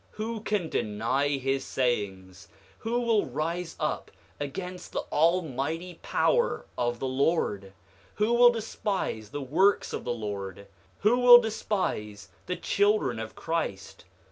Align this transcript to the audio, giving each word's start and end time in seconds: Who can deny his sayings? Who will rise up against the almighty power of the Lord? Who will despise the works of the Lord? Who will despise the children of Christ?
Who 0.13 0.41
can 0.41 0.67
deny 0.67 1.27
his 1.37 1.63
sayings? 1.63 2.47
Who 2.79 3.01
will 3.01 3.27
rise 3.27 3.75
up 3.79 4.09
against 4.39 4.93
the 4.93 5.03
almighty 5.11 5.99
power 6.01 6.65
of 6.75 6.97
the 6.97 7.05
Lord? 7.05 7.71
Who 8.15 8.33
will 8.33 8.49
despise 8.49 9.29
the 9.29 9.43
works 9.43 9.93
of 9.93 10.03
the 10.03 10.11
Lord? 10.11 10.65
Who 11.01 11.19
will 11.19 11.39
despise 11.39 12.29
the 12.47 12.55
children 12.55 13.19
of 13.19 13.35
Christ? 13.35 14.05